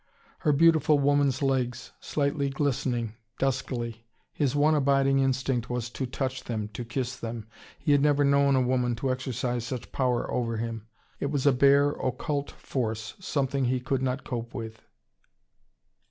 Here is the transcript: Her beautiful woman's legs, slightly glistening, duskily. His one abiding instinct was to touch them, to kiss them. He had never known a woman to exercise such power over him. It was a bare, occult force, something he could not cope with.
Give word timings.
Her 0.39 0.51
beautiful 0.51 0.97
woman's 0.97 1.43
legs, 1.43 1.91
slightly 1.99 2.49
glistening, 2.49 3.13
duskily. 3.37 4.03
His 4.33 4.55
one 4.55 4.73
abiding 4.73 5.19
instinct 5.19 5.69
was 5.69 5.91
to 5.91 6.07
touch 6.07 6.45
them, 6.45 6.69
to 6.69 6.83
kiss 6.83 7.15
them. 7.15 7.47
He 7.77 7.91
had 7.91 8.01
never 8.01 8.23
known 8.23 8.55
a 8.55 8.61
woman 8.61 8.95
to 8.95 9.11
exercise 9.11 9.63
such 9.63 9.91
power 9.91 10.27
over 10.31 10.57
him. 10.57 10.87
It 11.19 11.27
was 11.27 11.45
a 11.45 11.53
bare, 11.53 11.91
occult 11.91 12.49
force, 12.49 13.13
something 13.19 13.65
he 13.65 13.79
could 13.79 14.01
not 14.01 14.23
cope 14.23 14.55
with. 14.55 14.81